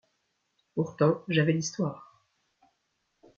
Pourtant 0.73 1.21
j’avais 1.27 1.53
l’histoire. 1.53 2.23